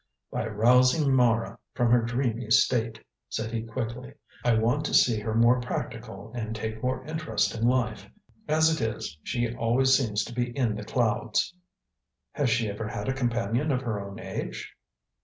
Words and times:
"By 0.31 0.47
rousing 0.47 1.13
Mara 1.13 1.59
from 1.75 1.91
her 1.91 2.01
dreamy 2.01 2.49
state," 2.49 3.05
said 3.29 3.51
he 3.51 3.61
quickly. 3.61 4.15
"I 4.43 4.55
want 4.55 4.83
to 4.85 4.95
see 4.95 5.19
her 5.19 5.35
more 5.35 5.61
practical 5.61 6.31
and 6.33 6.55
take 6.55 6.81
more 6.81 7.05
interest 7.05 7.53
in 7.53 7.67
life. 7.67 8.09
As 8.47 8.71
it 8.71 8.81
is, 8.95 9.19
she 9.21 9.53
always 9.55 9.95
seems 9.95 10.23
to 10.23 10.33
be 10.33 10.57
in 10.57 10.73
the 10.73 10.83
clouds." 10.85 11.53
"Has 12.31 12.49
she 12.49 12.67
ever 12.67 12.87
had 12.87 13.09
a 13.09 13.13
companion 13.13 13.71
of 13.71 13.81
her 13.83 13.99
own 14.03 14.19
age?" 14.19 14.73